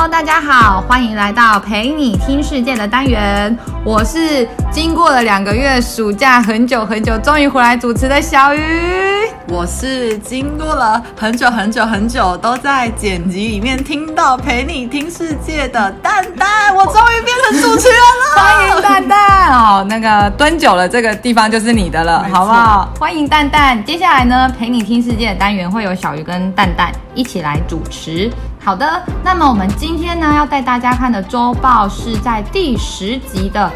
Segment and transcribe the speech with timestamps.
[0.00, 3.58] Hello，大家好，欢迎来到陪你听世界的单元。
[3.84, 8.60] 我是经过了两个月暑假很久很久，终于回来主持的小鱼。
[9.48, 16.72] 我是经过了很久很久很久，都在剪辑里面听到陪你听世界的蛋蛋。
[16.76, 19.84] 我终于变成主持人了， 欢迎蛋蛋哦。
[19.88, 22.88] 那个蹲久了，这个地方就是你的了，好不好？
[23.00, 23.82] 欢迎蛋蛋。
[23.84, 28.30] 接下来呢，陪你听世界的单元会有小鱼跟蛋蛋一起来主持。
[28.68, 33.72] 好的，那么我们今天呢要带大家看的周报是在第十集的。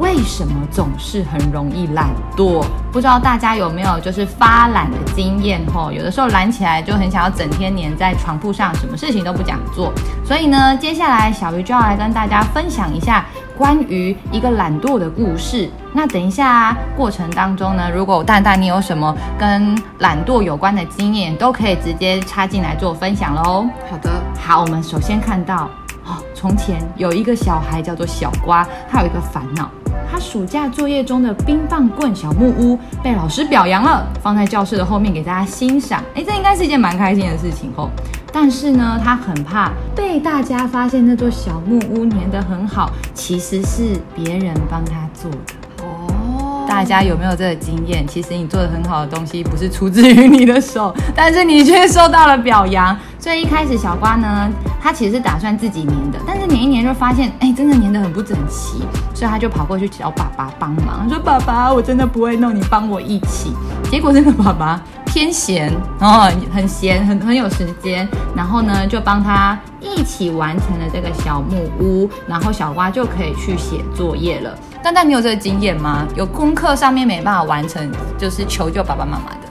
[0.00, 2.60] 为什么总是很容易懒惰？
[2.90, 5.92] 不知道大家有没有就是发懒的经验吼？
[5.92, 9.92] 有的时候懒起来就很想要整天黏在床铺上，什么事情都不想做。
[10.24, 13.24] 所以呢，接下来小鱼就要来跟大家分享一下
[13.56, 15.68] 关于一个懒惰的故事。
[15.92, 23.66] 那等一下过程当中呢，如果蛋蛋你有什么跟懒惰有关的经验，都可以直接插进来做分享喽。
[23.90, 25.70] 好的，好，我们首先看到
[26.04, 29.70] 哦，从前有一个小孩叫做小瓜，他有一个烦恼。
[30.16, 36.02] 他暑假作业中的冰棒棍小木屋被老师表扬了，放在教室的后面给大家欣赏。
[36.14, 37.90] 哎，这应该是一件蛮开心的事情哦。
[38.32, 45.84] 但是呢，他很怕被大家发现那座小木屋粘得很好，其实是别人帮他做的。
[45.84, 48.06] 哦，大家有没有这个经验？
[48.06, 52.96] 其实你做的很好的东西不是出自于你的手，但是你却受到了表扬。
[53.18, 54.50] 所以一开始小瓜呢，
[54.86, 63.52] 他其实是打算自己粘的，但是粘一粘就发现，哎，真的粘得很不整齐，所以他就跑过去找爸爸帮忙，说：“爸爸，我真的不会弄，你帮我一起。”
[63.90, 74.56] 结果这个爸爸偏闲，然后很闲，很很有时间，然后呢就帮他一起完成了这个小木屋，然后小瓜就可以去写作业了。
[74.84, 76.06] 蛋蛋，你有这个经验吗？
[76.14, 79.48] 有功课上面没办法完成，就是求救爸爸妈妈的？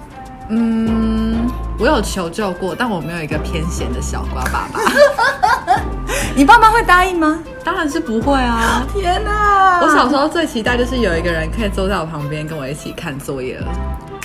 [0.47, 1.45] 嗯，
[1.77, 4.79] 我有求救过，但我没有一个偏闲的小瓜爸爸。
[6.35, 7.39] 你爸妈会答应吗？
[7.63, 8.85] 当然是不会啊！
[8.93, 9.79] 天哪！
[9.81, 13.67] 我小时候最期待就是有一个人可以坐在我旁边跟我一起看作业了。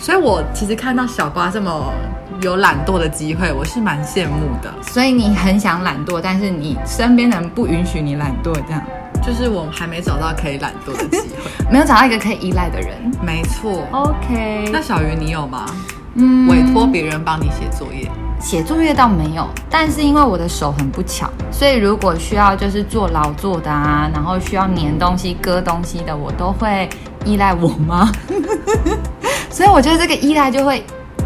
[0.00, 1.92] 所以我其实看到小瓜这么
[2.40, 4.72] 有懒惰的机会，我是蛮羡慕的。
[4.82, 8.82] 所以你很想懒惰，但是你身边的人不允许你懒惰，这样。
[9.22, 12.96] 就是我还没找到可以懒惰的机会， 没有找到一个可以依赖的人。
[13.22, 13.86] 没错。
[13.92, 14.70] OK。
[14.72, 15.66] 那小鱼你有吗？
[16.14, 18.10] 嗯，委托别人帮你写作业，
[18.40, 26.88] 写作业倒没有，但是因为我的手很不巧，所以如果需要就是做劳作的啊，然后需要粘东西、割东西的，我都会
[27.24, 28.10] 依赖我妈。
[29.50, 30.84] 所以我觉得这个依赖就会，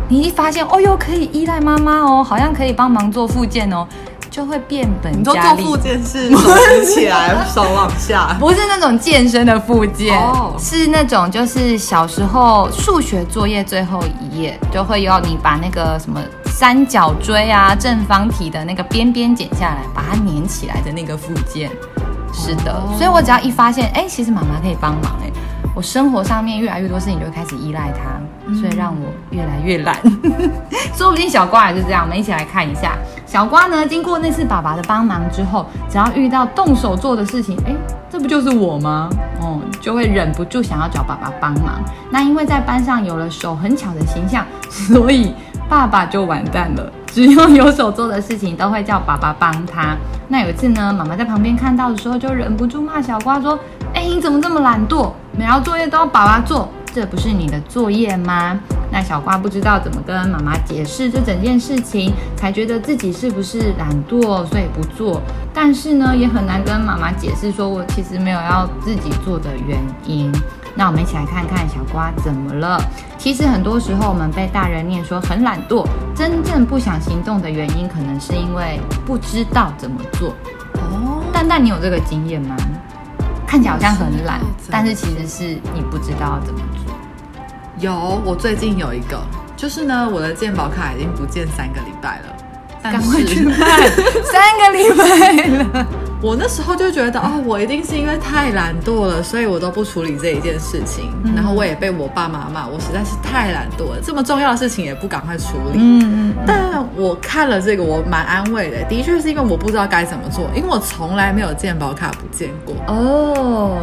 [0.09, 3.87] 你一发现哦哟可以依赖妈妈哦，好像可以帮忙做附件哦。
[4.35, 5.63] 就会变本加厉。
[5.63, 21.71] 你说做复健是 手举起来，手往下，不是那种健身的复健，哦，是那种就是小时候数学作业最后一页就会要你把那个什么三角锥啊、正方体的那个边边剪下来，把它粘起来的那个复健。
[22.33, 25.31] 是的，哦，所以我只要一发现，哎，其实妈妈可以帮忙，哎，
[25.77, 28.21] 我生活上面越来越多事情就会开始依赖她，
[28.61, 29.97] 所以让我越来越懒。
[30.95, 32.93] 说不定小瓜也是这样，我们一起来看一下。
[33.27, 37.75] 小瓜呢，经过那次爸爸的帮忙之后，只要遇到动手做的事情，哎，
[38.11, 39.09] 这不就是我吗？
[39.41, 41.83] 哦，就会忍不住想要找爸爸帮忙。
[42.11, 45.35] 那因为在班上有了手很巧的形象， 所以
[45.69, 46.93] 爸爸就完蛋了。
[47.07, 49.97] 只要有手做的事情，都会叫爸爸帮他。
[50.29, 53.59] 那有一次呢，妈妈在旁边看到的时候，就忍不住骂小瓜说
[53.95, 55.11] ：“哎，你怎么这么懒惰？
[55.37, 58.59] 每道作业都要爸爸做，这不是你的作业吗？”
[58.93, 65.21] 那小瓜不知道怎么跟妈妈解释这整件事情，才觉得自己是不是懒惰，所以不做。
[65.53, 70.31] 但是呢，也很难跟妈妈解释，说我其实没有要自己做的原因。
[70.77, 72.81] 那我们一起来看看小瓜怎么了。
[73.19, 75.85] 其实很多时候我们被大人念说很懒惰，
[76.15, 80.31] 真正不想行动的原因，可能是因为不知道怎么做。
[80.75, 82.57] 哦，蛋蛋，你有这个经验吗？
[83.47, 84.41] 看起来好像很懒，
[84.71, 86.74] 但是其实是你不知道怎么做。
[87.81, 89.21] 有，我最近有一个，
[89.57, 92.37] 就是呢，我的健保卡已经不见三个礼拜了，
[92.83, 93.57] 赶快去卖，
[94.33, 95.87] 三个礼拜了。
[96.23, 101.13] 我那时候就觉得，哦，我一定是因为太懒惰了，所以我都不处理这一件事情。
[101.25, 105.79] 嗯、然后我也被我爸妈骂，我实在是太懒惰了，这么重要的事情也不赶快处理。
[105.79, 106.35] 嗯嗯。
[106.47, 112.75] 但我看了这个，我蛮安慰的，的确是因为我不知道该怎么做，因为我从来没有健保卡不见过。
[112.87, 113.83] 哦。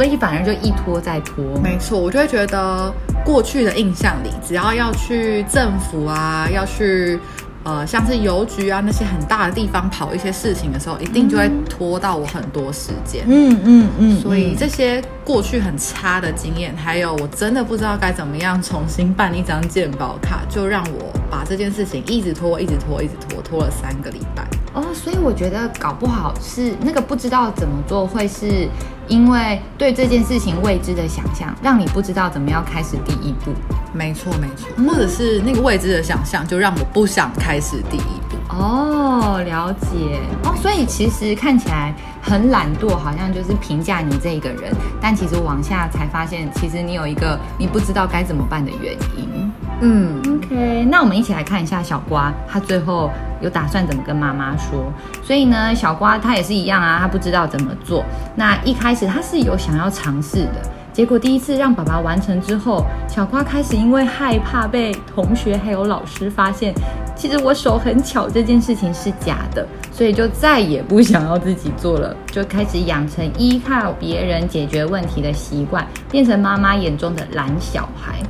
[0.00, 2.90] 所以反而就一拖再拖，没错，我就会觉得
[3.22, 7.20] 过去的印象里，只要要去政府啊，要去
[7.64, 13.24] 呃像是邮局啊那些很大的地方跑一些事情的时候，一定就会拖到我很多时间。
[13.26, 14.20] 嗯嗯嗯。
[14.22, 24.48] 所以这些过去很差的经验，还有我真的不知道该怎么样重新办一张健保卡，就让我把这件事情一直拖，一直拖，一直拖，拖了三个礼拜。
[24.72, 28.68] 哦，所以我觉得搞不好是那个不知道怎么做，会是
[29.08, 33.52] 因为对这件事情未知的想象，让你不知道怎么样开始第一步。
[33.92, 38.36] 没错，没错，或者是那个未知的想象，就让我不想开始第一步。
[38.48, 40.20] 哦，了解。
[40.44, 41.92] 哦，所以其实看起来
[42.22, 49.49] 很懒惰，好像就是评价你这一个人，但其实往下才发现，其实你有一个你不知道该怎么办的原因。
[49.82, 53.10] 嗯，OK，那我们一起来看一下小瓜，他最后
[53.40, 54.92] 有打算怎么跟妈妈说。
[55.24, 58.04] 所以呢，小瓜他也是一样啊，他不知道怎么做。
[58.36, 60.60] 那一开始他是有想要尝试的，
[60.92, 66.74] 结果第一次让爸爸完成之后，小瓜开始因为害怕被同学还有老师发现，
[67.16, 78.20] 其实我手很巧这件事情是假的，所以就再也不想要自己做了，就开始养成依靠别人解决问题的习惯，变成妈妈眼中的懒小孩。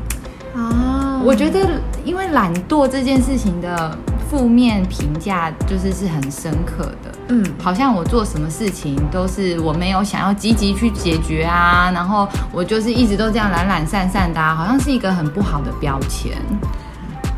[0.53, 0.90] 啊，
[1.23, 3.97] 我觉得因为懒惰这件事情的
[4.29, 7.13] 负面评价就是是很深刻的。
[7.29, 16.33] 嗯，好像我做什么事情都是我没有想要积极去解决啊，然后我就是一直都这样懒懒散散的啊，好像是一个很不好的标签。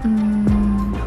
[0.05, 0.47] 嗯，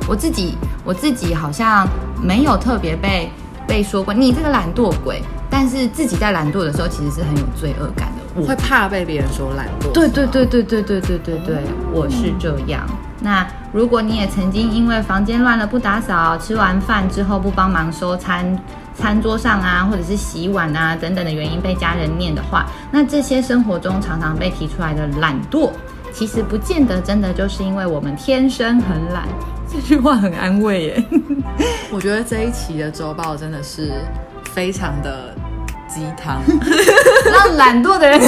[0.08, 1.88] 我自己我自己好像
[2.22, 3.30] 没有特别被
[3.68, 8.15] 被说过你这个懒惰鬼，但是自己在懒惰的时候其实是很有罪恶感的。
[8.36, 9.92] 我会怕被别人说懒惰。
[9.94, 11.58] 对对对对对对对对对，
[11.94, 12.86] 我是这样。
[13.22, 18.60] 那如果你也曾经因为房间乱了不打扫，吃完饭之后不帮忙收餐
[18.94, 25.72] 餐桌上啊，或者是洗碗啊等等的原因被家人念的话，那这些生活中常常被提出来的懒惰，
[26.14, 29.28] 其实不见得真的就是因为我们天生很懒。
[29.72, 31.04] 这句话很安慰耶。
[31.92, 33.94] 我觉得这一期的周报真的是
[34.54, 35.34] 非常的。
[35.88, 36.42] 鸡汤，
[37.32, 38.20] 让懒惰的人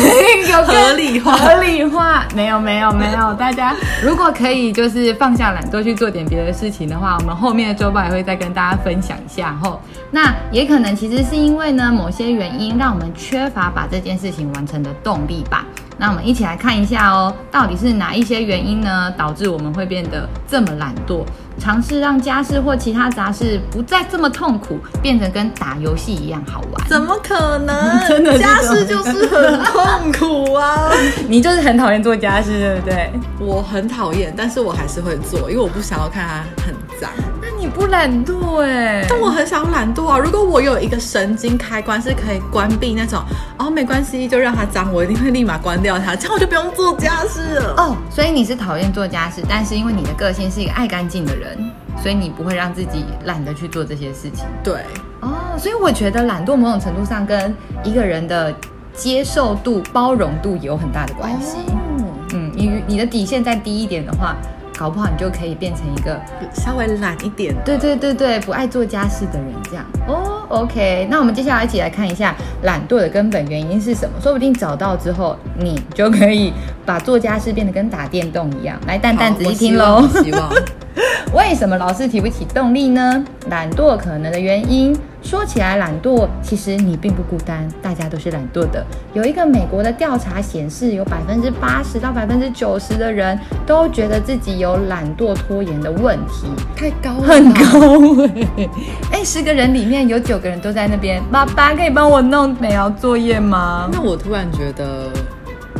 [0.49, 1.35] 有合理化。
[1.37, 3.33] 合理化，没有没有没有。
[3.33, 9.57] 大家如果可以，就是放下懒惰去做点别的事情的话，我们后面的周报也会再跟大家分享一下。
[9.61, 9.81] 吼，
[10.11, 15.65] 那也可能其实是因为呢，某些原因让我们缺乏把这件事情完成的动力吧。
[15.97, 21.23] 那我们一起来看一下哦，到底是哪一些原因呢，导致我们会变得这么懒惰？
[21.59, 26.87] 尝试让家事或其他杂事不再这么痛苦，变成跟打游戏一样好玩？
[26.87, 27.75] 怎么可能？
[28.07, 30.91] 真的，家事就是很痛苦啊！
[31.27, 33.11] 你就是很讨厌做家事，对不对？
[33.39, 37.09] 我很讨厌，但是我还是会做，因为我不想要看它很脏。
[37.57, 39.03] 那你不懒惰哎？
[39.09, 40.19] 但我很想懒惰啊！
[40.19, 43.19] 如果我有一个神经开关是可以关闭那种，
[43.57, 47.73] 哦，没关系，就让它脏，我一定会立马关掉它，这样我就不用做家事了。
[47.77, 51.57] 哦，所以你是讨厌做家事，但是因为你的个性是一个爱干净的人。
[51.99, 54.45] 所以你不会让自己懒得去做这些事情。
[54.63, 54.75] 对，
[55.21, 57.51] 哦，所以我觉得懒惰某种程度上跟
[57.83, 58.53] 一个人的
[58.93, 61.57] 接受度、包容度有很大的关系。
[61.67, 64.35] 哦、嗯，你你的底线再低一点的话，
[64.77, 66.19] 搞不好你就可以变成一个
[66.53, 67.55] 稍微懒一点。
[67.65, 69.83] 对对对对，不爱做家事的人这样。
[70.07, 74.21] 哦，OK，那我们接下来一起来看一下懒惰的根本原因是什么？
[74.21, 76.53] 说不定找到之后，你就可以
[76.85, 78.79] 把做家事变得跟打电动一样。
[78.85, 80.07] 来，蛋蛋仔细听喽。
[80.23, 80.49] 希望。
[81.33, 83.23] 为什么老是提不起动力呢？
[83.49, 84.97] 懒惰可能的原因，
[85.27, 88.81] 说起来懒惰，其实你并不孤单，大家都是懒惰的。
[89.11, 98.69] 有一个美国的调查显示，有百分之八十到百分之九十的人都觉得自己有懒惰拖延的问题，太高了，很高哎！
[99.19, 103.89] 哎，十个人里面有九个人都在那边，爸爸可以帮我弄美劳作业吗？
[103.91, 105.11] 那我突然觉得。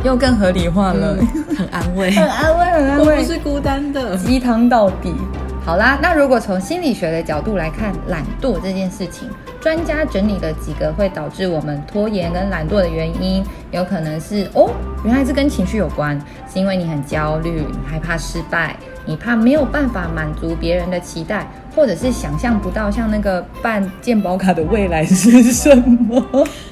[0.04, 3.16] 又更合理化了，嗯、很安慰，很安慰，很安慰。
[3.16, 5.12] 我不是孤单的，鸡汤到底。
[5.68, 9.28] 好啦，那如果从心理学的角度来看懒惰这件事情，
[9.60, 14.70] 专家整理了几个会导致我们拖延跟懒惰的原因，有可能是哦，
[15.04, 16.18] 原来是跟情绪有关，
[16.50, 21.46] 是因为你很焦虑，你害怕失败，你怕没有办法满足别人的期待。
[21.78, 26.20] 或者是想象不到像那个办健保卡的未来是什么？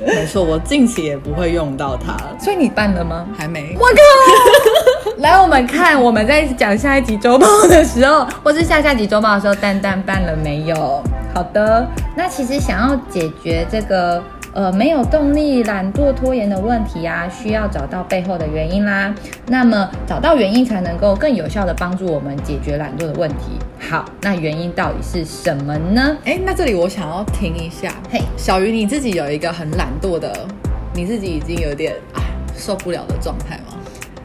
[0.04, 2.16] 没错，我近期也不会用到它。
[2.42, 3.24] 所以你办了吗？
[3.38, 3.76] 还没。
[3.78, 5.12] 我靠！
[5.18, 11.00] 来，我们看我们在讲下一集周报的时候，或是下下集周报的时候，蛋蛋办了没有？
[11.32, 11.86] 好的，
[12.16, 14.20] 那其实想要解决这个。
[14.56, 19.14] 呃，没有动力、懒惰、拖延的问题啊，需要找到背后的原因啦。
[19.48, 23.58] 那么找到原因，才能够更有效的帮助我们解决懒惰的问题。
[23.78, 26.16] 好，那原因到底是什么呢？
[26.24, 27.92] 诶，那这里我想要停一下。
[28.10, 30.34] 嘿，小鱼，你自己有一个很懒惰的，
[30.94, 32.24] 你自己已经有点啊
[32.56, 33.76] 受不了的状态吗？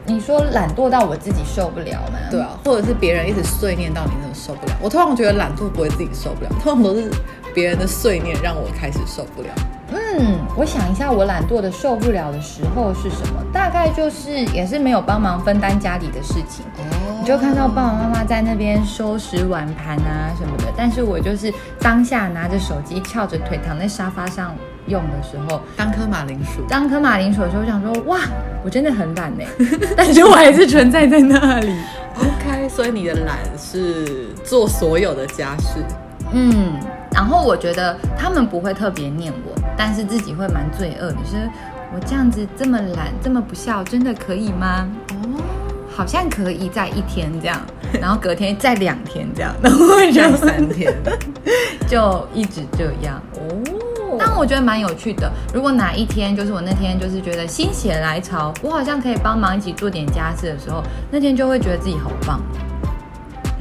[0.06, 2.18] 你说懒惰到我自己受不了吗？
[2.30, 4.72] 对啊，或者是别人一直碎念到你真的受不了？
[4.80, 7.10] 我通常觉得懒惰不会自己受不了，通常都是
[7.54, 9.48] 别人的碎念让我开始受不了。
[10.18, 13.42] 嗯，我想一下，我懒惰的受不了的时候是什么？
[13.52, 16.64] 大概就是也是没有帮忙分担家里的事情。
[16.78, 17.18] 哦。
[17.20, 24.52] 你就看到爸爸妈妈在那边收拾碗盘啊什么的，但是我就是当下拿着手机，翘着腿躺在沙发上
[24.88, 28.18] 用的时候，当颗马铃薯，当颗马铃薯的时候，我想说哇，
[28.64, 29.44] 我真的很懒呢，
[29.96, 31.72] 但是我还是存在在那里。
[32.18, 35.78] OK，所以你的懒是做所有的家事，
[36.32, 36.74] 嗯，
[37.12, 41.48] 然后我觉得他们不会特别念我，但是自己会蛮罪恶的，就是
[41.94, 44.86] 我这样子这么懒，这么不孝，真的可以吗？
[45.10, 45.40] 哦，
[45.94, 47.60] 好像可以在一天这样，
[48.00, 49.78] 然后隔天再两天这样，然后
[50.10, 50.94] 就 三天，
[51.86, 54.18] 就一直这样哦。
[54.18, 55.32] 但我觉得蛮有趣的。
[55.54, 62.38] 如果哪一天就是我那天就是觉得心血来潮，我好像可以帮忙一起做点家事的时候，那天就会觉得自己好棒。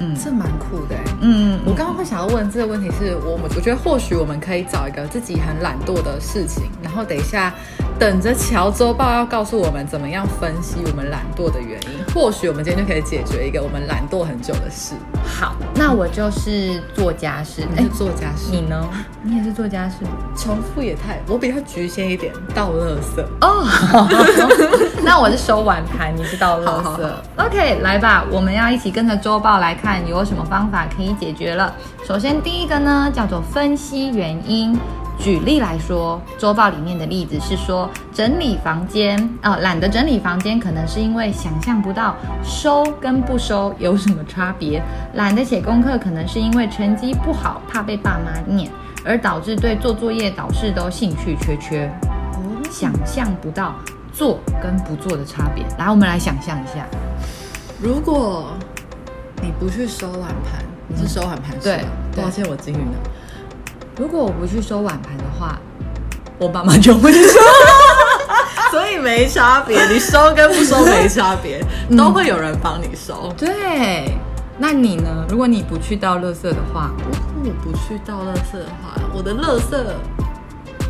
[0.02, 0.96] 嗯，这蛮酷的。
[1.22, 7.54] 嗯，我刚刚会想要问这个问题是我们，我觉得或许我们可以找一个自己很懒惰的事情，然后等一下
[8.02, 12.04] 等着乔周报要告诉我们怎么样分析我们懒惰的原因。
[12.12, 14.96] 或许我们今天就可以解决一个我们懒惰很久的事。
[15.24, 17.62] 好，那我就是做家事。
[17.70, 18.90] 你是做家事，你呢？
[19.22, 19.98] 你也是做家事，
[20.36, 21.20] 重复也太……
[21.28, 23.24] 我比较局限一点，倒垃圾。
[23.40, 24.10] 哦，
[25.06, 26.66] 那我是收碗盘，你是倒垃圾。
[26.66, 27.00] 好好好
[27.46, 31.72] OK，来吧，我们要一起跟着周报来看有什么方法可以解决了。
[32.04, 34.76] 首先，第一个呢叫做分析原因。
[35.22, 44.82] 举例来说，周报里面的例子是说，整理房间啊，呃，懒得整理房间，可能是因为想象不到收跟不收有什么差别；
[45.14, 48.72] 懒得写功课，可能是因为成绩不好，怕被爸妈念，
[49.06, 51.86] 而导致对做作业、导师都兴趣缺缺。
[52.34, 53.76] 哦，想象不到
[54.12, 55.64] 做跟不做的差别。
[55.78, 56.88] 来，我们来想象一下，
[57.80, 58.48] 如果
[59.40, 61.86] 你不去收碗盘，你是收碗盘，嗯，对，
[62.16, 62.98] 抱歉，我金鱼呢？
[63.98, 65.60] 如果我不去收碗盘的话，
[66.40, 67.40] 我爸妈就会收，
[68.72, 69.86] 所以没差别。
[69.88, 73.32] 你收跟不收没差别，嗯、都会有人帮你收。
[73.38, 74.16] 对，
[74.58, 75.26] 那你呢？
[75.30, 79.76] 如果你不去倒垃圾的话，如果我不去倒垃圾的话，我的垃圾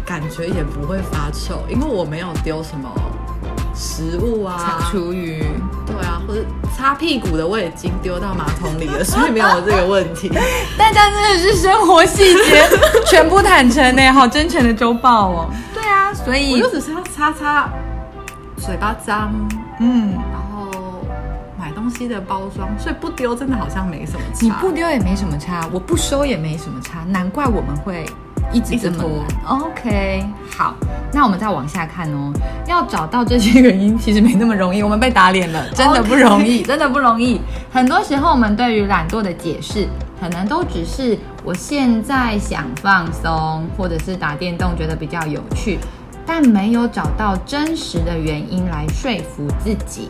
[0.05, 2.89] 感觉也不会发臭，因为我没有丢什么
[3.75, 5.43] 食物啊、厨余。
[6.27, 10.29] 对啊，或者擦屁股的我已经丢到马桶里了，所以没有这个问题。
[10.77, 12.67] 大家真的是生活细节
[13.07, 15.49] 全部坦诚呢，好真诚的周报哦。
[15.73, 17.69] 对啊，所以我就只是要擦擦
[18.57, 19.33] 嘴巴脏，
[19.79, 21.05] 嗯，然后
[21.59, 24.39] 买东西的包装，所以不丢真的好像没什么差。
[24.41, 28.05] 你不丢也没什么差，我不收也没什么差，难怪我们会。
[28.53, 30.25] 一直这么懒，OK，
[30.57, 30.75] 好，
[31.13, 32.31] 那我们再往下看哦。
[32.67, 34.83] 要找到这些原因，其实没那么容易。
[34.83, 37.39] 我们被打脸了， 真的不容易.真的不容易。
[37.71, 39.87] 很多时候，我们对于懒惰的解释，
[40.19, 45.79] 可能都只是我现在想放松，或者是打电动觉得比较有趣，
[46.25, 50.09] 但没有找到真实的原因来说服自己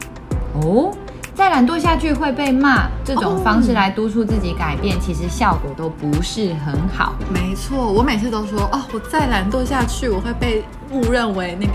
[0.55, 0.91] 哦。
[1.41, 7.15] 再懒惰下去会被骂，这种方式来督促自己改变，其实效果都不是很好。
[7.33, 11.73] 没错，我每次都说哦，我再懒惰下去，我会被误认为那个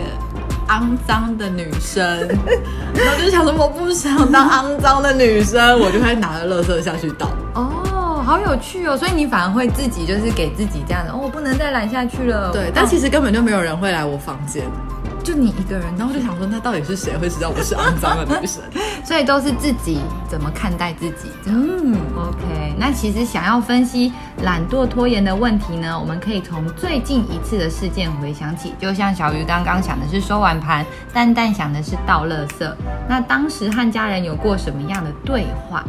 [0.68, 2.00] 肮脏的女生。
[2.94, 7.28] 然后就想说，我不想当肮脏的女生，我就会拿着垃圾下去倒。
[7.54, 8.96] 哦，好有趣哦！
[8.96, 12.50] 所以你反而会自己就是给自己这样的哦，我不能再懒下去了。
[12.52, 14.64] 对，但其实根本就没有人会来我房间。
[15.22, 18.62] 就你一个人，然后就想说，那到底是谁会知道我是肮脏的女生？
[19.04, 21.30] 所以都是自己怎么看待自己。
[21.46, 22.74] 嗯，OK。
[22.76, 28.74] 那其实想要分析懒惰拖延的问题呢，我们可以从最近一次的事件回想起。
[28.80, 32.68] 就像小鱼刚刚想的是收碗盘，蛋蛋想的是倒垃圾。
[33.08, 35.84] 那当时和家人有过什么样的对话？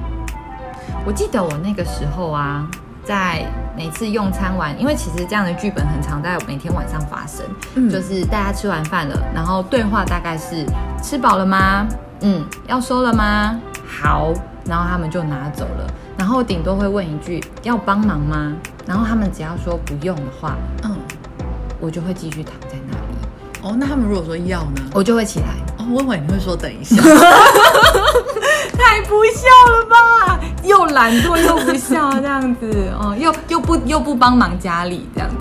[1.07, 2.67] 我记得我那个时候啊。
[3.05, 7.45] 在每次用餐完，因为其实这样的剧本很常在每天晚上发生，
[7.75, 10.65] 嗯，就是大家吃完饭了，然后对话大概是
[11.01, 11.87] 吃饱了吗？
[12.19, 13.57] 嗯，要收了吗？
[13.87, 14.33] 好，
[14.65, 15.87] 然后他们就拿走了，
[16.17, 18.51] 然后顶多会问一句要帮忙吗？
[18.85, 20.93] 然后他们只要说不用的话，嗯，
[21.79, 22.99] 我就会继续躺在那里。
[23.61, 24.81] 哦，那他们如果说要呢？
[24.93, 25.45] 我就会起来。
[25.77, 27.01] 哦，我以为你会说等一下。
[28.77, 29.95] 太不孝了吧！
[30.67, 35.35] 又懒惰又不孝这样子哦，又又不又不帮忙家里这样子。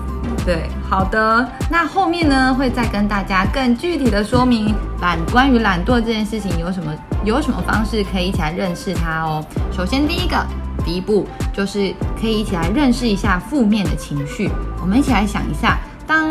[0.45, 6.93] 对，好的，那后面呢会再跟大家更具体的说明懒关于懒惰这件事情有什么
[7.25, 9.43] 有什么方式可以一起来认识它哦。
[9.71, 10.37] 首先第一个
[10.85, 14.49] 第一步就是可以一起来认识一下负面的情绪。
[14.81, 16.29] 我们一起来想一下，当。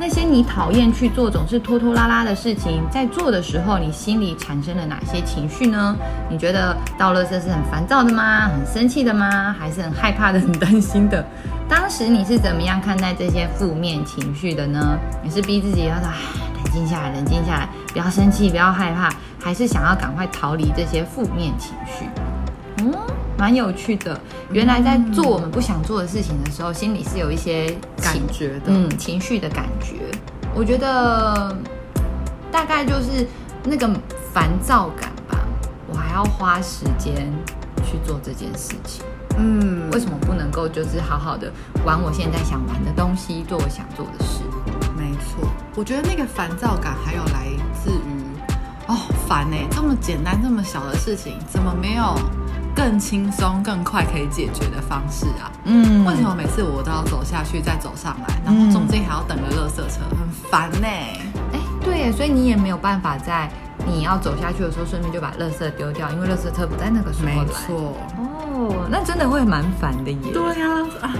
[0.00, 5.96] 那些你讨厌去做、总是拖拖拉拉的事情，在做的时候，你心里产生了哪些情绪呢？
[6.30, 8.48] 你觉得倒垃圾是很烦躁的吗？
[8.48, 9.54] 很生气的吗？
[9.58, 11.24] 还是很害怕的、很担心的？
[11.68, 14.96] 当时你是怎么样看待这些负面情绪的呢？
[15.22, 16.08] 你是逼自己要说，
[16.54, 19.10] 冷静下来，冷静下来，不要生气，不要害怕，
[19.42, 22.06] 还是想要赶快逃离这些负面情绪？
[22.84, 22.94] 嗯，
[23.38, 24.20] 蛮有趣的。
[24.50, 29.94] 原来在做我们不想做的事情的时候，心里是有一些感觉的，嗯，情绪的感觉。
[30.54, 31.56] 我觉得
[32.50, 33.26] 大概就是
[33.64, 33.88] 那个
[34.34, 35.38] 烦躁感吧。
[35.86, 37.32] 我还要花时间
[37.84, 39.04] 去做这件事情。
[39.38, 41.50] 嗯，为什么不能够就是好好的
[41.84, 44.42] 玩我现在想玩的东西，做我想做的事？
[44.96, 48.24] 没错，我觉得那个烦躁感还有来自于
[48.88, 48.96] 哦，
[49.28, 52.18] 烦哎，这么简单这么小的事情，怎么没有
[52.78, 55.50] 更轻松更快可以解决的方式啊？
[55.64, 60.86] 嗯，为什么每次我都要走下去再走上来，然后中间还要等个垃圾车，很烦呢？
[60.86, 63.50] 哎，对耶，所以你也没有办法在
[63.84, 67.34] 你要走下去的时候顺便就把垃圾丢掉，因为垃圾车不在那个时候来。
[67.34, 70.32] 没错，哦，那真的会蛮烦的耶。
[70.32, 71.10] 对呀，啊。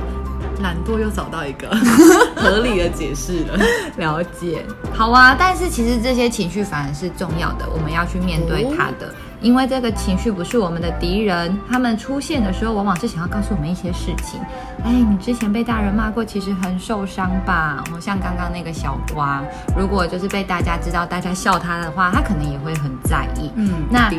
[0.61, 1.69] 懒惰又找到一个
[2.35, 3.57] 合理的解释了，
[3.97, 4.67] 了解。
[4.93, 14.41] 好啊，但是其实这些情绪反而是重要的，我们要去面对它的，哦、因为这个情绪不是我们的敌人，他们出现的时候往往是想要告诉我们一些事情。
[14.85, 17.83] 哎，你之前被大人骂过，其实很受伤吧？
[17.93, 19.43] 哦，像刚刚那个小瓜，
[19.77, 23.51] 如果就是被大家知道，大家笑他的话，他可能也会很在意。
[23.57, 24.11] 嗯，那。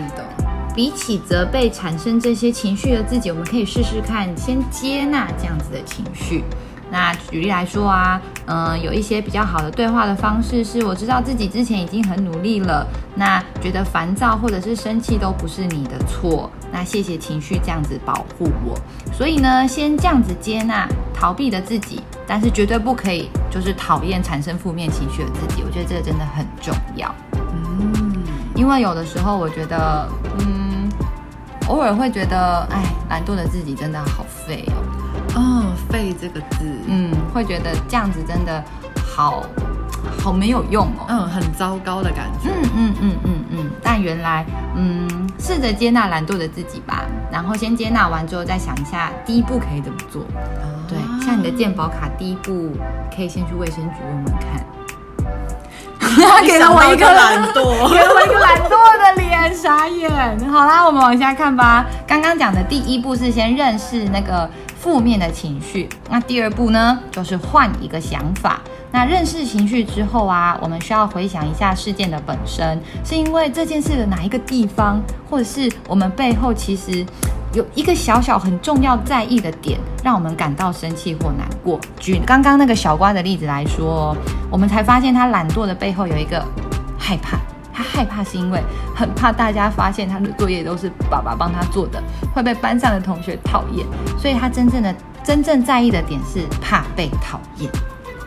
[0.76, 6.42] 比起责备产生这些情绪的自己，我们可以试试看，先接纳这样子的情绪。
[6.90, 18.76] 那举例来说啊，嗯、呃，有一些比较好的对话的方式是，我知道自己之前已经很努力了，那觉得烦躁或者是生气都不是你的错，那谢谢情绪这样子保护我。
[19.14, 25.62] 所以呢，先这样子接纳逃避的自己，但是绝对不可以就是讨厌产生负面情绪的自己。
[25.64, 27.14] 我觉得这个真的很重要。
[27.54, 28.24] 嗯，
[28.56, 30.90] 因为有的时候我觉得，嗯。
[31.68, 34.82] 偶尔会觉得，哎，懒惰的自己真的好废哦。
[35.38, 38.64] 嗯，废这个字，嗯，会觉得这样子真的
[39.06, 39.44] 好
[40.18, 41.06] 好没有用哦。
[41.08, 42.50] 嗯，很糟糕的感觉。
[42.50, 43.72] 嗯嗯嗯嗯嗯。
[43.82, 44.46] 但原来，
[44.76, 47.06] 嗯，试着接纳懒惰的自己吧。
[47.32, 50.24] 然后先接纳完之后，再想一下第一步可以怎么做。
[50.24, 52.72] 啊、对，像你的健保卡，第一步
[53.16, 54.66] 可以先去卫生局问问看。
[56.16, 60.10] 他 给了我一个懒惰， 给了我一个懒惰的脸，傻眼。
[60.50, 61.86] 好啦，我们往下看吧。
[62.08, 68.60] 刚刚讲的第一步是先认识那个负面的情绪，那第二步呢，就是换一个想法。
[68.92, 77.06] 那认识情绪之后啊，我们需要回想一下事件的本身，是因为这件事的哪一个地方，或者是我们背后其实。
[77.54, 81.80] 有一个小小很重要在意的点，让我们感到生气或难过。
[82.00, 84.16] 举刚刚那个小瓜的例子来说，
[84.52, 86.44] 我们才发现他懒惰的背后有一个
[86.98, 87.40] 害怕。
[87.74, 88.62] 他害怕是因为
[88.94, 92.04] 很怕大家发现他的作业都是爸爸帮他做的，
[92.36, 93.88] 会被班上的同学讨厌。
[94.18, 97.72] 所以他真正的真正在意的点是怕被讨厌。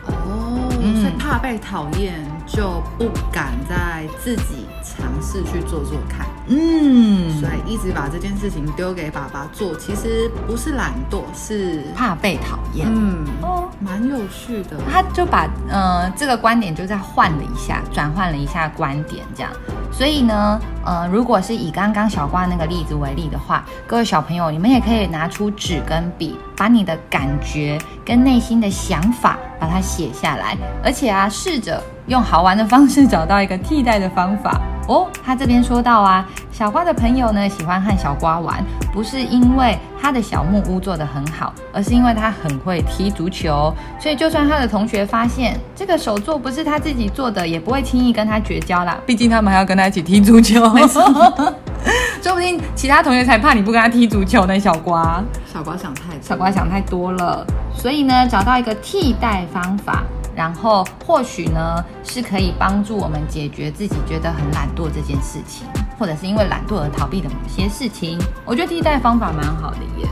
[0.07, 0.67] 哦，
[0.99, 2.13] 所以怕被讨厌
[2.47, 6.25] 就不敢再自己尝试去做做看。
[6.47, 12.85] 嗯，所以一直把这件事情丢给爸爸做，其实不是懒惰，是怕被讨厌。
[12.89, 14.77] 嗯，哦，蛮有趣的。
[14.91, 19.51] 他就把呃这个观点就再换了一下，转换了一下观点，这样。
[19.91, 34.59] 所以呢，呃，如果是以刚刚小瓜那个例子为例的话，各位小朋友，你们也可以拿出纸跟笔，把你的感觉跟内心的想法把它写下来，而且啊，试着用好玩的方式找到一个替代的方法。
[34.85, 48.97] 哦，他这边说到啊，小瓜的朋友呢喜欢和小瓜玩，不是因为他的小木屋做得很好，而是因为他很会踢足球，所以就算他的同学发现这个手作不是他自己做的，也不会轻易跟他绝交啦。
[49.07, 51.01] 毕竟他们还要跟他一起踢足球，没错，
[52.21, 54.59] 说不定其他同学才怕你不跟他踢足球呢。
[54.59, 60.03] 小瓜，小瓜想太多，小瓜想太多了，所以呢，找到一个替代方法。
[60.35, 65.67] 然后或许呢，是可以帮助我们解决自己觉得很懒惰这件事情，
[65.97, 68.19] 或者是因为懒惰而逃避的某些事情。
[68.45, 70.07] 我觉得替代方法蛮好的耶。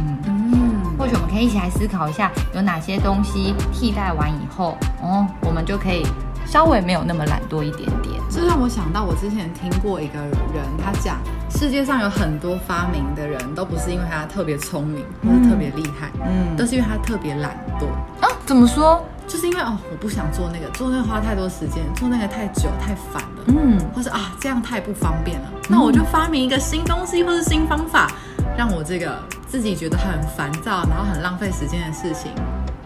[0.00, 6.06] 嗯嗯，或许我们可以一起来思考一下，有哪些东西替代完以后，哦，我们就可以
[6.46, 8.20] 稍微没有那么懒惰一点点。
[8.30, 11.18] 这让我想到，我之前听过一个人，他讲
[11.50, 17.86] 世界上有很多发明的人都不是因为他特别聪明或者特别厉害，嗯，都是因为他特别懒惰
[18.24, 18.28] 啊？
[18.46, 19.04] 怎么说？
[19.30, 28.10] 就是因为哦，我不想做那个，做那个花太多时间，做那个太久太烦了，嗯，或是啊这样太不方便了，嗯、那我就发明一个新东西或是新方法，
[28.58, 29.16] 让我这个
[29.46, 32.32] 自己觉得很烦躁，然后很浪费时间的事情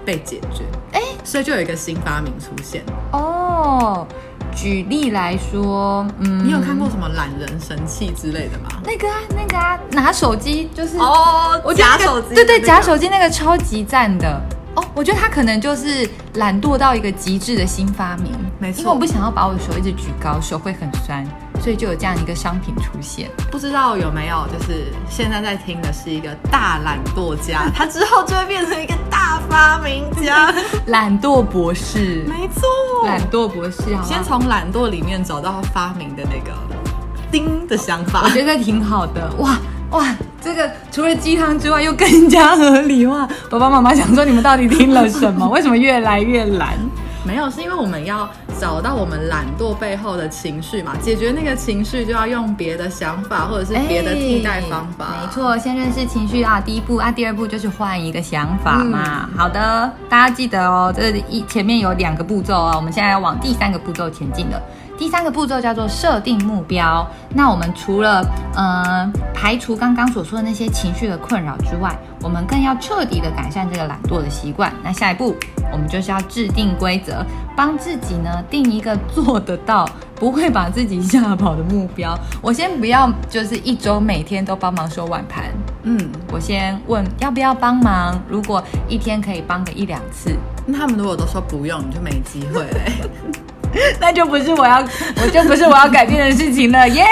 [0.05, 4.07] 被解决，哎，所以就有一个新发明出现哦。
[4.55, 8.69] 举例来说，嗯，你有看过什么懒人神器之类的吗？
[8.85, 14.41] 那个啊，那个啊，拿手机就是哦，我夹手机，对对，假手机那个超级赞的。
[14.77, 18.33] 哦，我觉得他可能就是懒惰到一个极致的新发明。
[18.59, 21.25] 没错，因为我不想要把我的手一直举高，手会很酸，
[21.61, 23.31] 所以就有这样一个商品出现。
[23.51, 30.53] 不知道有没有，就是现在在听的是一个大懒惰家， 他之后就会变成一个大发明家，
[30.87, 32.25] 懒惰博士。
[32.29, 36.57] 没错，懒惰博士，先从懒惰里面找到发明的那个
[37.31, 39.31] 丁的想法，我觉得挺好的。
[39.39, 39.59] 哇
[39.91, 43.27] 哇，这个除了鸡汤之外，又更加合理化！
[43.49, 45.49] 爸爸妈妈想说，你们到底听了什么？
[45.49, 46.75] 为什么越来越懒？
[47.27, 48.29] 没有，是因为我们要
[48.61, 55.07] 找到我们懒惰背后的情绪嘛，解决那个情绪就要用别的想法或者是别的替代方法。
[55.23, 59.27] 没错，先认识情绪啊，第一步啊，第二步就是换一个想法嘛。
[59.33, 64.61] 嗯、好的，大家记得哦，这一前面有两个步骤啊，我们现在要往第三个步骤前进了。
[64.97, 67.07] 第三个步骤叫做设定目标。
[67.31, 74.73] 那我们除了呃排除刚刚所说的那些情绪的困扰之外，我们更要彻底的改善这个懒惰的习惯。
[74.83, 75.35] 那下一步，
[75.73, 77.25] 我们就是要制定规则，
[77.57, 82.17] 帮自己呢定一个做得到、不会把自己吓跑的目标。
[82.41, 85.45] 我先不要，就是一周每天都帮忙收碗盘。
[85.83, 85.99] 嗯，
[86.33, 88.19] 我先问要不要帮忙。
[88.29, 92.93] 如果一天可以帮个一两次，那他们如果都说不用，你就没机会嘞。
[94.01, 97.05] 那就不是我要，我就不是我要改变的事情了， 耶、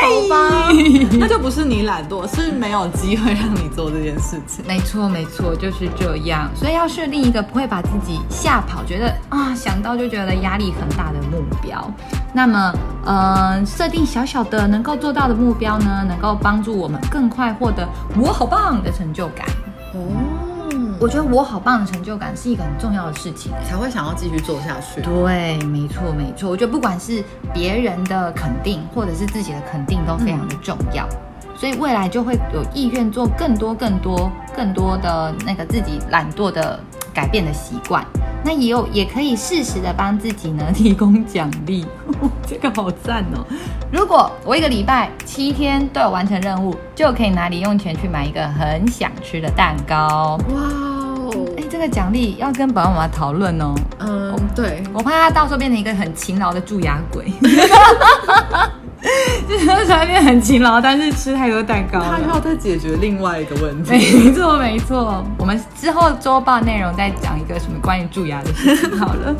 [1.18, 4.64] 那就不是你懒惰，是没有机会让你做这件事情。
[4.66, 6.48] 没错，没错，就是这样。
[6.54, 11.90] 所以要设定一个不会把自己吓跑，觉得啊想到就觉得压力很大的目标。
[12.32, 12.72] 那么，
[13.04, 19.46] 嗯、呃，设定小小的能够做到的目标呢，能够帮助我们更快获得我好棒的成就感。
[19.94, 20.00] 哦。
[21.02, 25.00] 我觉得我好棒的成就感是一个很重要的事情，才会想要继续做下去。
[25.00, 26.48] 对，没错，没错。
[26.48, 31.04] 我觉得不管是别人的肯定，或者是自己的肯定，都非常的重要。
[31.42, 31.56] 嗯。
[31.56, 36.78] 所以未来就会有意愿做更多、更多、更多的那个自己懒惰的
[37.12, 38.04] 改变的习惯。
[38.44, 41.86] 那也有，也可以适时的帮自己呢 提供奖励，
[42.44, 43.46] 这个好赞哦！
[43.92, 50.40] 如果我一个礼拜七天都有完成任务，就可以拿零用钱去买一个很想吃的蛋糕。
[50.48, 51.30] 哇哦！
[51.56, 53.74] 哎，这个奖励要跟爸爸妈妈讨论哦。
[54.00, 57.32] 嗯，对，我怕他到时候变成一个很勤劳的蛀牙鬼。
[59.48, 63.90] 就是说变很勤劳，但是吃太多蛋糕，他要再解决另外一个问题。
[63.90, 65.24] 没错，没错。
[65.36, 69.34] 我们之后周报内容再讲一个什么关于蛀牙的事情好了。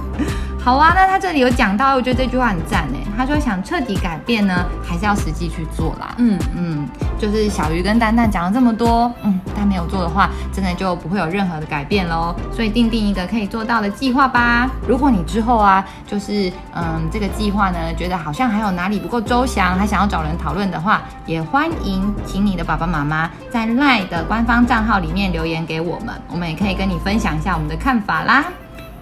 [0.64, 3.00] 好啊，那他这里有讲到，我觉得这句话很赞哎。
[3.16, 6.14] 他说想彻底改变呢，还是要实际去做啦。
[6.18, 12.32] 嗯嗯，就是小鱼跟蛋蛋讲了这么多，嗯，但没有做的话，真的就不会有任何的改变喽。
[12.52, 14.70] 所以订定一个可以做到的计划吧。
[14.86, 28.44] 如果你之后啊，就是嗯这个计划呢，觉得好像还有哪里不够周详，还想要找人讨论的话，也欢迎请你的爸爸妈妈在 LINE 的官方账号里面留言给我们，我们也可以跟你分享一下我们的看法啦。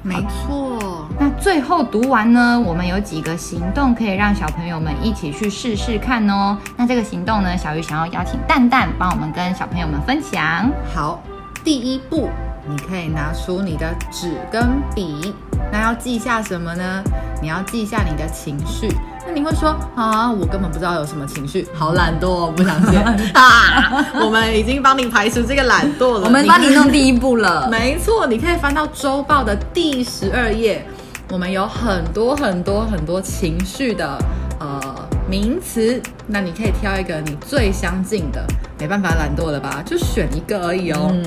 [0.02, 6.56] 没错，那最后读完呢，我们有几个行动可以让小朋友们一起去试试看哦。
[6.76, 10.70] 那这个行动呢，小鱼想要邀请蛋蛋帮我们跟小朋友们分享。
[10.94, 11.22] 好，
[11.62, 12.30] 第一步，
[12.66, 15.34] 你可以拿出你的纸跟笔，
[15.70, 17.02] 那要记下什么呢？
[17.42, 18.88] 你要记下你的情绪。
[19.32, 22.98] 那你会说啊，我根本不知道有什么情绪， 好懒惰，不想写
[23.32, 24.04] 啊。
[24.20, 27.68] 我们已经帮你排除这个懒惰了，我们帮你弄第一步了。
[27.70, 30.84] 没错，你可以翻到周报的第十二页，
[31.30, 34.18] 我们有很多很多很多情绪的
[34.58, 34.80] 呃
[35.28, 38.44] 名词，那你可以挑一个你最相近的。
[38.80, 39.80] 没办法，懒惰了吧？
[39.86, 41.08] 就选一个而已哦。
[41.12, 41.22] 嗯，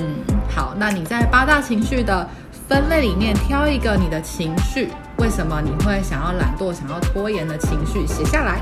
[0.54, 2.28] 好，那你在八大情绪的
[2.68, 4.90] 分类里面挑一个你的情绪。
[5.24, 8.60] 为什么你会想要懒惰、想要拖延的情绪写下来？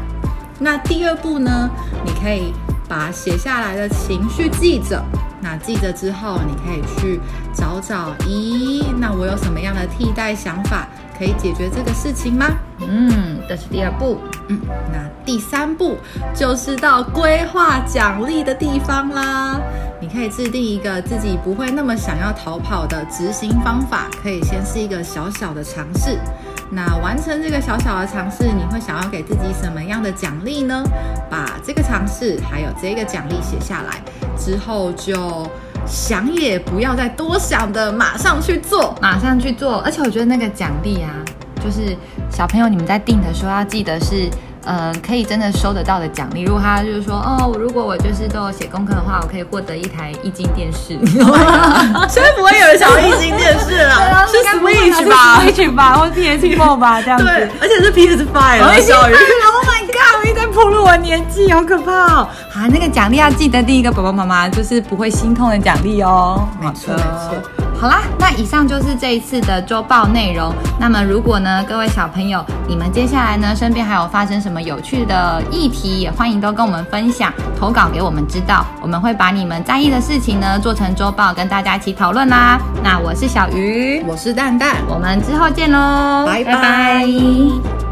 [0.60, 1.68] 那第二步呢？
[2.04, 2.54] 你可以
[2.88, 5.02] 把写下来的情绪记着。
[5.40, 7.20] 那记着之后，你可以去
[7.52, 10.86] 找找，咦，那我有什么样的替代想法
[11.18, 12.46] 可以解决这个事情吗？
[12.78, 14.20] 嗯，这是第二步。
[14.46, 14.60] 嗯，
[14.92, 15.96] 那第三步
[16.32, 19.60] 就是到规划奖励的地方啦。
[20.00, 26.16] 你可以制定一个自己不会那么想要逃跑的执行方法，可以先是一个小小的尝试。
[26.74, 30.82] 那完成这个小小的尝试，你会想要给自己什么样的奖励呢？
[31.28, 34.02] 把这个尝试还有这个奖励写下来
[34.38, 35.46] 之后，就
[35.86, 39.80] 想也不要再多想的，马上去做，马上去做。
[39.82, 41.12] 而且我觉得那个奖励啊，
[41.62, 41.94] 就是
[42.30, 44.30] 小朋友你们在定的时候要记得是。
[44.64, 46.42] 呃，可以真的收得到的奖励。
[46.42, 50.98] 如果他就是说，哦，如果我就是都有写功课的话，我可以获得一台液晶电视。
[52.08, 57.24] 所以不会有人想要液晶电视了， 是 Switch 吧？Switch 吧，或 PS4 吧，这样子。
[57.24, 58.66] 对，而且是 PS5 了。
[58.66, 60.20] Oh my god！
[60.20, 62.28] 我一直在暴露我年纪，好可怕哦。
[62.50, 66.46] 好，那个奖励要记得第一个，爸爸妈妈就是不会心痛的奖励哦。
[66.60, 67.61] 没错，没错。
[67.82, 70.54] 好啦，那以上就是这一次的周报内容。
[70.78, 82.56] 那么如果呢，各位小朋友，你们接下来呢，身边还有发生什么有趣的议题，也欢迎都跟我们分享，投稿给我们知道，我们会把你们在意的事情呢，做成周报跟大家一起讨论啦。
[82.84, 86.54] 那我是小鱼，我是蛋蛋，我们之后见喽，拜拜。
[86.54, 87.91] 拜拜。